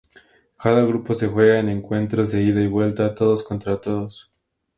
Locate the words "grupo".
0.83-1.13